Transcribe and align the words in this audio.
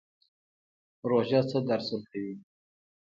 روژه 1.09 1.41
څه 1.49 1.57
درس 1.67 1.87
ورکوي؟ 1.91 2.35